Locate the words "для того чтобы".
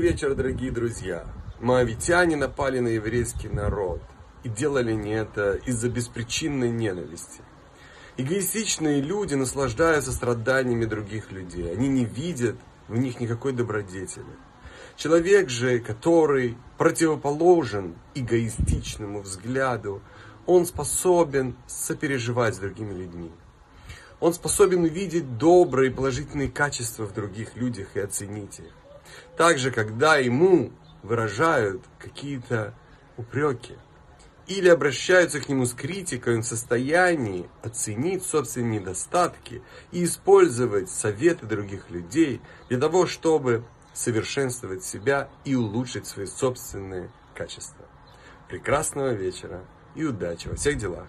42.68-43.64